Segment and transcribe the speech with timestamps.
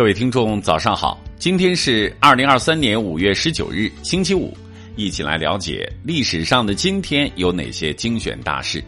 [0.00, 1.22] 各位听众，早上好！
[1.38, 4.56] 今天是二零二三年五月十九日，星期五，
[4.96, 8.82] 一起来了解历史上的今天有哪些精选大事。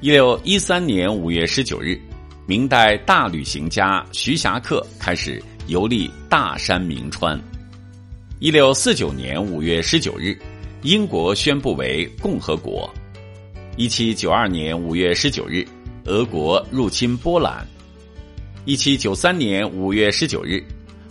[0.00, 1.96] 一六一三年五月十九日，
[2.46, 7.40] 明代大旅行家徐霞客开始游历大山名川。
[8.40, 10.36] 一六四九年五月十九日，
[10.82, 12.92] 英国宣布为共和国。
[13.76, 15.64] 一七九二年五月十九日，
[16.06, 17.64] 俄国入侵波兰。
[18.64, 20.62] 一七九三年五月十九日，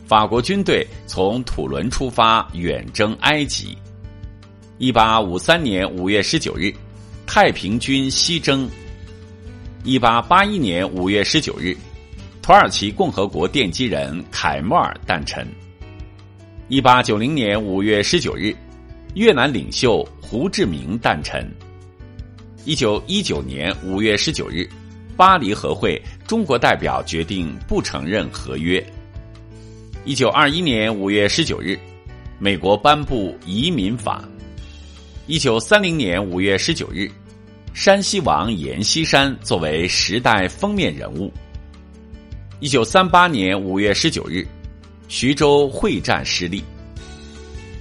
[0.05, 3.77] 法国军队从土伦出发远征埃及。
[4.77, 6.73] 一八五三年五月十九日，
[7.27, 8.69] 太平军西征。
[9.83, 11.75] 一八八一年五月十九日，
[12.41, 15.45] 土耳其共和国奠基人凯莫尔诞辰。
[16.69, 18.55] 一八九零年五月十九日，
[19.15, 21.45] 越南领袖胡志明诞辰。
[22.63, 24.65] 一九一九年五月十九日。
[25.17, 28.81] 巴黎和会，中国代表决定不承认合约。
[30.05, 31.77] 一九二一年五月十九日，
[32.39, 34.23] 美国颁布移民法。
[35.27, 37.11] 一九三零年五月十九日，
[37.73, 41.29] 山西王阎锡山作为《时代》封面人物。
[42.61, 44.47] 一九三八年五月十九日，
[45.09, 46.63] 徐州会战失利。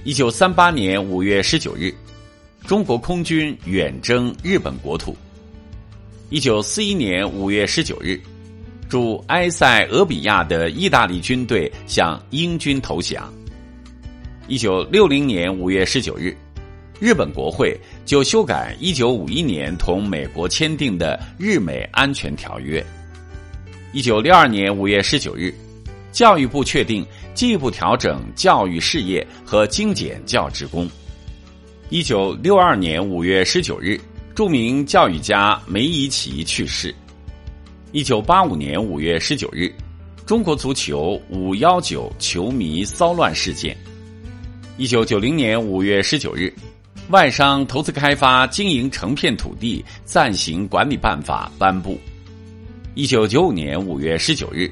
[0.03, 1.89] 一九三八年五月十九日，
[2.67, 5.15] 中国空军远征日本国土。
[6.29, 8.19] 一九四一年五月十九日，
[8.91, 13.33] 驻埃塞俄比亚的意大利军队向英军投降。
[14.49, 16.35] 一九六零年五月十九日，
[16.99, 22.85] 日本国会就修改一九五一年同美国签订的日美安全条约。
[23.93, 25.55] 一九六二年五月十九日，
[26.11, 30.85] 教育部确定进一步调整教育事业和精简教职工。
[31.87, 33.97] 一九六二年五月十九日。
[34.33, 36.93] 著名教育家梅贻琦去世。
[37.93, 39.69] 一九八五年五月十九日，
[40.25, 43.75] 中国足球五幺九球迷骚乱事件。
[44.77, 46.53] 一九九零年五月十九日，
[47.09, 51.99] 外商投资开发经营成片土地暂行管理办法颁布。
[52.95, 54.71] 一九九五年五月十九日，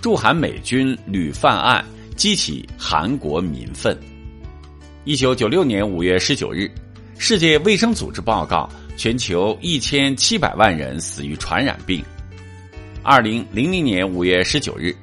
[0.00, 1.84] 驻韩美军屡犯案，
[2.14, 3.98] 激起韩国民愤。
[5.02, 6.70] 一九九六年五月十九日，
[7.18, 8.70] 世界卫生组织报告。
[8.96, 12.00] 全球一千七百万人死于传染病。
[13.04, 14.96] 二零零零年五月十九日，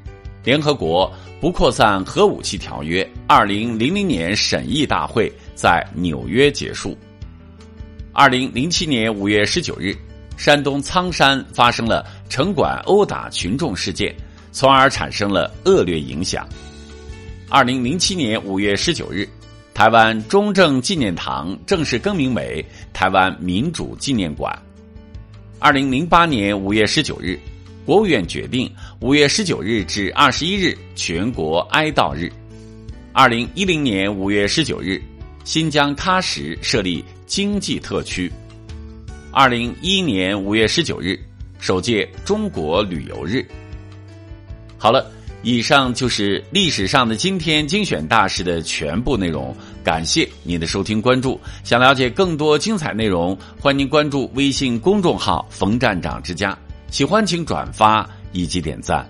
[0.44, 6.98] 联合国不扩散核武器条约二零零零年审议大会在纽约结束。
[8.12, 9.96] 二零零七年五月十九日，
[10.36, 14.16] 山东苍山发生了城管殴打群众事件，
[14.52, 16.50] 从而产生了恶劣影响。
[17.50, 19.30] 二零零七年五月十九日。
[19.74, 24.54] 台湾中正纪念堂正式更名为台湾民主纪念馆。
[25.60, 27.40] 二零零八年五月十九日，
[27.86, 32.32] 国务院决定五月十九日至二十一日全国哀悼日。
[33.12, 35.02] 二零一零年五月十九日，
[35.44, 38.32] 新疆喀什设立经济特区。
[39.32, 41.20] 二零一一年五月十九日，
[41.60, 43.46] 首届中国旅游日。
[44.78, 45.12] 好了。
[45.44, 51.42] 以上就是历史上的今天精选大事的全部内容，感谢您的收听关注。
[51.64, 56.56] 想了解更多精彩内容，欢迎您关注微信公众号“冯站长之家”。
[56.92, 59.10] 喜欢请转发以及点赞。